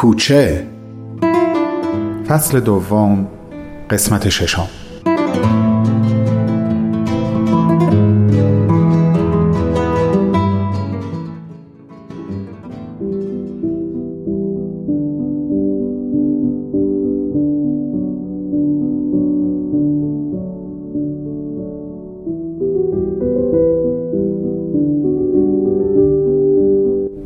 [0.00, 0.66] کوچه.
[2.28, 3.26] فصل دوم
[3.90, 4.66] قسمت ششم.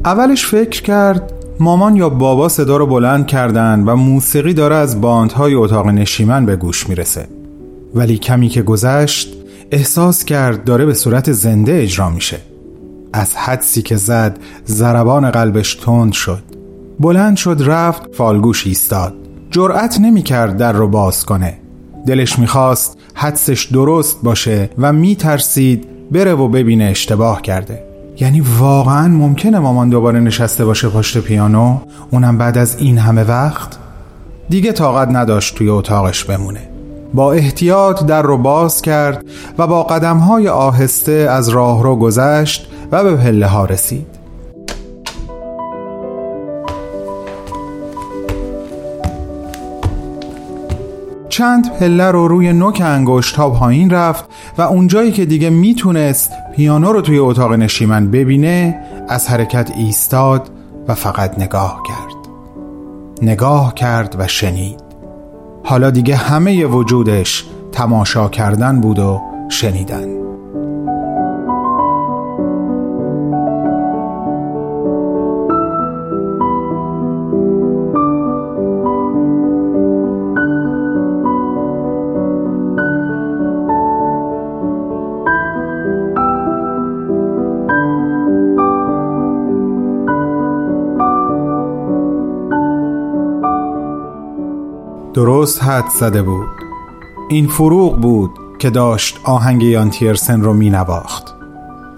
[0.05, 5.55] اولش فکر کرد مامان یا بابا صدا رو بلند کردن و موسیقی داره از باندهای
[5.55, 7.27] اتاق نشیمن به گوش می‌رسه.
[7.95, 9.35] ولی کمی که گذشت
[9.71, 12.39] احساس کرد داره به صورت زنده اجرا میشه.
[13.13, 16.43] از حدسی که زد ضربان قلبش تند شد.
[17.01, 19.15] بلند شد رفت فالگوش ایستاد.
[19.51, 21.59] جرأت نمی‌کرد در رو باز کنه.
[22.07, 27.92] دلش می‌خواست حدسش درست باشه و میترسید بره و ببینه اشتباه کرده.
[28.21, 31.79] یعنی واقعا ممکنه مامان دوباره نشسته باشه پشت پیانو؟
[32.11, 33.79] اونم بعد از این همه وقت؟
[34.49, 36.61] دیگه طاقت نداشت توی اتاقش بمونه.
[37.15, 39.25] با احتیاط در رو باز کرد
[39.59, 44.07] و با قدمهای آهسته از راه رو گذشت و به پله ها رسید.
[51.29, 54.25] چند پله رو روی نوک انگشت ها پایین رفت
[54.59, 60.51] و اونجایی که دیگه می‌تونست پیانو رو توی اتاق نشیمن ببینه از حرکت ایستاد
[60.89, 62.23] و فقط نگاه کرد.
[63.23, 64.81] نگاه کرد و شنید.
[65.65, 70.22] حالا دیگه همه وجودش تماشا کردن بود و شنیدن.
[95.15, 96.49] درست حد زده بود.
[97.29, 101.35] این فروغ بود که داشت آهنگ یانتیرسن رو می نواخت.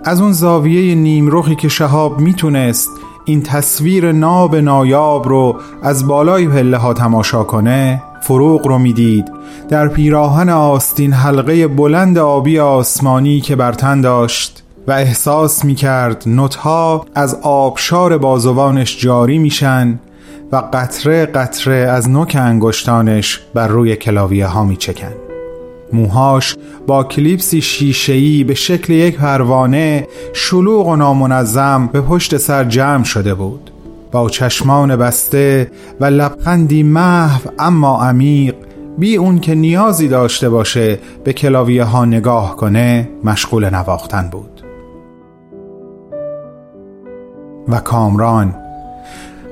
[0.05, 2.91] از اون زاویه نیمروخی که شهاب می‌تونست
[3.25, 9.33] این تصویر ناب نایاب رو از بالای پله ها تماشا کنه فروغ رو می‌دید
[9.69, 17.07] در پیراهن آستین حلقه بلند آبی آسمانی که بر تن داشت و احساس می‌کرد نوتها
[17.15, 19.99] از آبشار بازوانش جاری میشن
[20.55, 25.13] و قطره قطره از نوک انگشتانش بر روی کلاویه ها می چکن.
[25.93, 26.57] موهاش
[26.87, 33.35] با کلیپسی شیشه‌ای به شکل یک پروانه شلوغ و نامنظم به پشت سر جمع شده
[33.35, 33.71] بود
[34.13, 35.71] با چشمان بسته
[36.01, 38.55] و لبخندی محو اما عمیق
[38.99, 44.63] بی اون که نیازی داشته باشه به کلاویه ها نگاه کنه مشغول نواختن بود
[47.69, 48.64] و کامران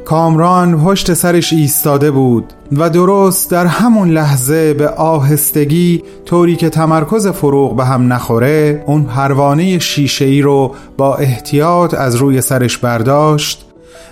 [0.04, 7.26] کامران پشت سرش ایستاده بود و درست در همون لحظه به آهستگی طوری که تمرکز
[7.26, 13.66] فروغ به هم نخوره اون پروانه شیشه ای رو با احتیاط از روی سرش برداشت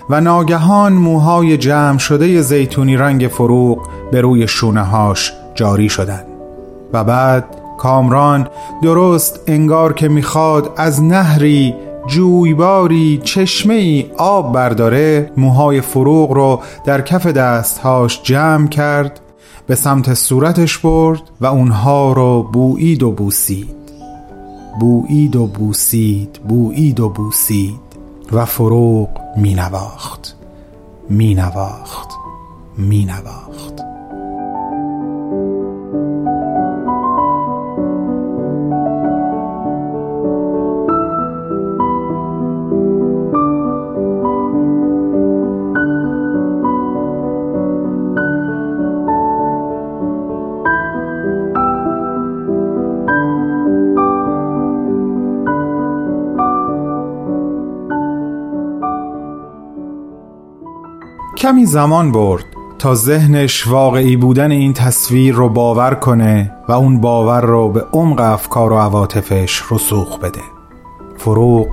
[0.09, 6.23] و ناگهان موهای جمع شده زیتونی رنگ فروغ به روی شونه هاش جاری شدن
[6.93, 7.45] و بعد
[7.77, 8.47] کامران
[8.83, 11.75] درست انگار که می‌خواد از نهری
[12.07, 19.19] جویباری چشمه ای آب برداره موهای فروغ رو در کف دستهاش جمع کرد
[19.67, 23.81] به سمت صورتش برد و اونها رو بویید و بوسید.
[24.79, 27.79] بویید و بوسید بویید و بوسید
[28.31, 30.35] و فروغ می نواخت
[31.09, 31.35] می
[61.41, 62.45] کمی زمان برد
[62.79, 68.19] تا ذهنش واقعی بودن این تصویر رو باور کنه و اون باور رو به عمق
[68.19, 70.41] افکار و عواطفش رسوخ بده.
[71.17, 71.67] فروغ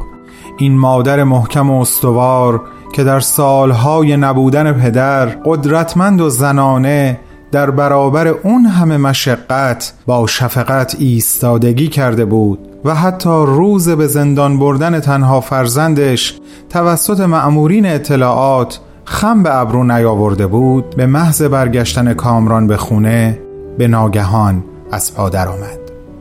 [0.58, 2.60] این مادر محکم و استوار
[2.92, 7.20] که در سالهای نبودن پدر قدرتمند و زنانه
[7.52, 14.58] در برابر اون همه مشقت با شفقت ایستادگی کرده بود و حتی روز به زندان
[14.58, 16.38] بردن تنها فرزندش
[16.70, 23.38] توسط معمورین اطلاعات خم به ابرو نیاورده بود به محض برگشتن کامران به خونه
[23.78, 25.78] به ناگهان از پا آمد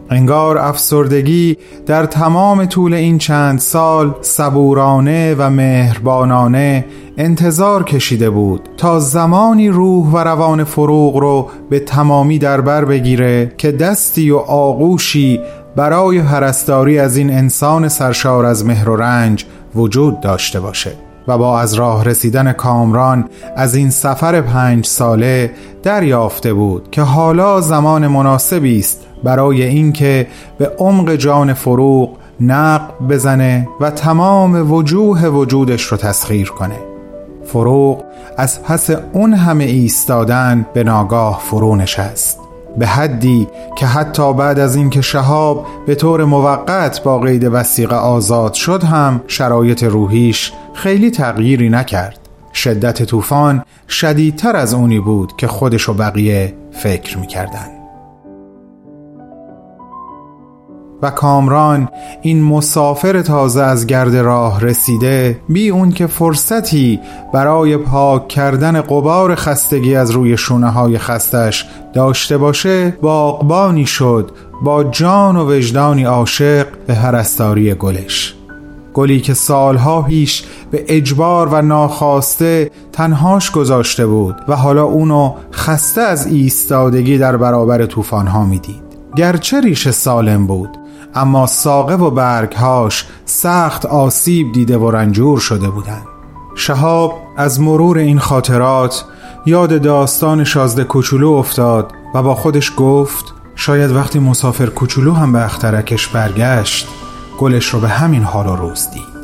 [0.10, 6.86] انگار افسردگی در تمام طول این چند سال صبورانه و مهربانانه
[7.18, 13.52] انتظار کشیده بود تا زمانی روح و روان فروغ رو به تمامی در بر بگیره
[13.58, 15.40] که دستی و آغوشی
[15.76, 19.46] برای پرستاری از این انسان سرشار از مهر و رنج
[19.76, 25.52] وجود داشته باشه و با از راه رسیدن کامران از این سفر پنج ساله
[25.84, 30.28] دریافته بود که حالا زمان مناسبی است برای اینکه
[30.58, 36.80] به عمق جان فروغ نقب بزنه و تمام وجوه وجودش رو تسخیر کنه.
[37.46, 38.04] فروغ
[38.38, 42.47] از پس اون همه ایستادن به ناگاه فرو نشست
[42.78, 43.48] به حدی
[43.78, 49.22] که حتی بعد از اینکه شهاب به طور موقت با قید وسیقه آزاد شد هم
[49.28, 52.20] شرایط روحیش خیلی تغییری نکرد.
[52.54, 57.77] شدت طوفان شدیدتر از اونی بود که خودش و بقیه فکر می‌کردن.
[61.02, 61.90] و کامران
[62.22, 67.00] این مسافر تازه از گرد راه رسیده بی اون که فرصتی
[67.34, 74.32] برای پاک کردن قبار خستگی از روی شونه های خستش داشته باشه باغبانی شد
[74.64, 78.34] با جان و وجدانی عاشق به پرستاری گلش.
[78.94, 86.02] گلی که سالها پیش به اجبار و ناخواسته تنهاش گذاشته بود و حالا اونو خسته
[86.02, 88.88] از ایستادگی در برابر طوفانها می‌دید.
[89.16, 90.78] گرچه ریش سالم بود
[91.16, 96.08] اما ساقه و برگهاش سخت آسیب دیده و رنجور شده بودند.
[96.56, 99.06] شهاب از مرور این خاطرات
[99.46, 105.46] یاد داستان شازده کوچولو افتاد و با خودش گفت شاید وقتی مسافر کوچولو هم به
[105.46, 106.88] اخترکش برگشت
[107.40, 109.18] گلش رو به همین حال و روز دید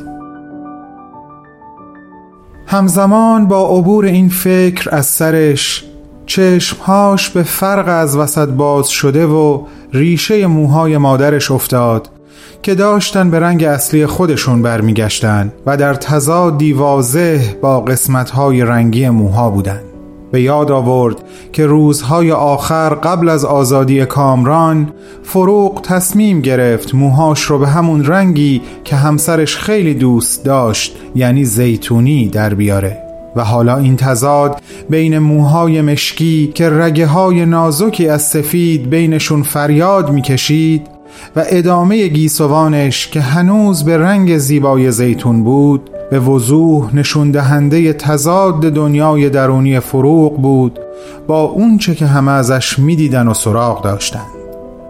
[2.66, 5.84] همزمان با عبور این فکر از سرش
[6.26, 9.62] چشمهاش به فرق از وسط باز شده و
[9.92, 12.10] ریشه موهای مادرش افتاد
[12.62, 19.50] که داشتن به رنگ اصلی خودشون برمیگشتن و در تضادی واضح با قسمتهای رنگی موها
[19.50, 19.80] بودن.
[20.32, 21.16] به یاد آورد
[21.52, 24.92] که روزهای آخر قبل از آزادی کامران
[25.22, 32.28] فروغ تصمیم گرفت موهاش رو به همون رنگی که همسرش خیلی دوست داشت یعنی زیتونی
[32.28, 33.03] در بیاره.
[33.36, 40.10] و حالا این تضاد بین موهای مشکی که رگه های نازکی از سفید بینشون فریاد
[40.10, 40.86] می‌کشید
[41.36, 48.60] و ادامه گیسوانش که هنوز به رنگ زیبای زیتون بود به وضوح نشون دهنده تضاد
[48.60, 50.78] دنیای درونی فروغ بود
[51.26, 54.43] با اونچه که همه ازش می‌دیدن و سراغ داشتن.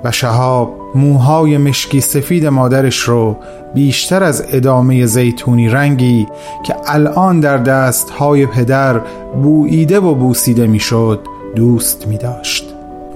[0.04, 3.36] و شهاب موهای مشکی سفید مادرش رو
[3.74, 6.26] بیشتر از ادامه زیتونی رنگی
[6.64, 9.00] که الان در دست های پدر
[9.42, 11.20] بوییده و بوسیده می‌شد
[11.56, 12.64] دوست می داشت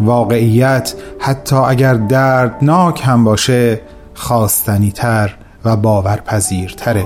[0.01, 3.81] واقعیت حتی اگر دردناک هم باشه
[4.15, 7.05] خواستنی تر و باورپذیرتره.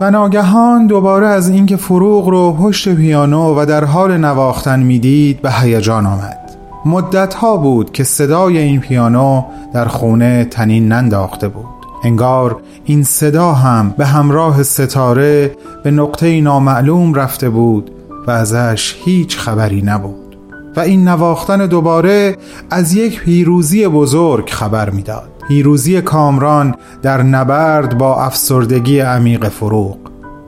[0.00, 5.52] و ناگهان دوباره از اینکه فروغ رو پشت پیانو و در حال نواختن می‌دید به
[5.52, 6.39] هیجان آمد.
[6.84, 9.44] مدت ها بود که صدای این پیانو
[9.74, 11.66] در خونه تنین ننداخته بود.
[12.04, 17.90] انگار این صدا هم به همراه ستاره به نقطه نامعلوم رفته بود
[18.26, 20.36] و ازش هیچ خبری نبود.
[20.76, 22.36] و این نواختن دوباره
[22.70, 25.28] از یک پیروزی بزرگ خبر می‌داد.
[25.48, 29.96] پیروزی کامران در نبرد با افسردگی عمیق فروغ.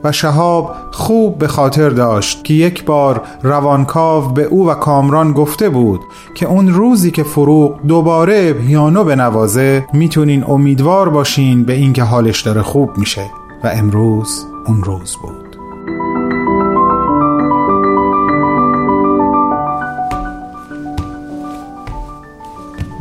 [0.03, 5.69] و شهاب خوب به خاطر داشت که یک بار روانکاو به او و کامران گفته
[5.69, 6.01] بود
[6.35, 12.61] که اون روزی که فروغ دوباره پیانو نوازه می‌تونین امیدوار باشین به اینکه حالش داره
[12.61, 13.25] خوب میشه.
[13.63, 15.57] و امروز اون روز بود.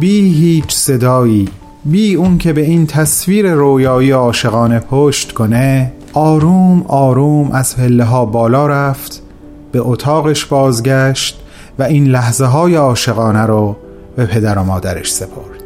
[0.00, 1.48] بی هیچ صدایی
[1.84, 8.24] بی اون که به این تصویر رویایی عاشقانه پشت کنه آروم آروم از پله ها
[8.24, 9.22] بالا رفت
[9.72, 11.42] به اتاقش بازگشت
[11.78, 13.76] و این لحظه های عاشقانه رو
[14.16, 15.62] به پدر و مادرش سپرد.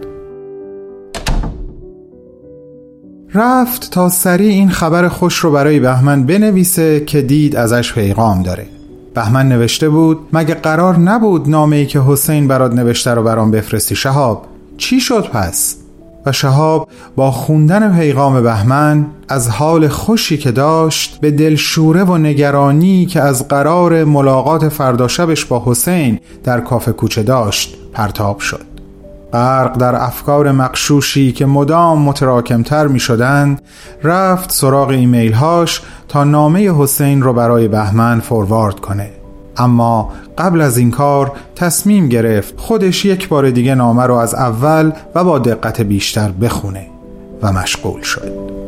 [3.35, 8.67] رفت تا سریع این خبر خوش رو برای بهمن بنویسه که دید ازش پیغام داره.
[9.15, 13.97] بهمن نوشته بود مگه قرار نبود نامه ای که حسین برات نوشته رو برام بفرستی
[13.97, 15.86] شهاب؟ چی شد پس؟
[16.27, 23.07] و شهاب با خوندن پیغام بهمن از حال خوشی که داشت به دلشوره و نگرانی
[23.07, 28.77] که از قرار ملاقات فردا شبش با حسین در کافه کوچه داشت پرتاب شد.
[29.33, 33.63] غرق در افکار مقشوشی که مدام متراکمتر می شدند
[34.03, 39.11] رفت سراغ ایمیل هاش تا نامه حسین رو برای بهمن فوروارد کنه.
[39.59, 44.93] اما قبل از این کار تصمیم گرفت خودش یک بار دیگه نامه رو از اول
[45.15, 46.87] و با دقت بیشتر بخونه
[47.43, 48.66] و مشغول شد.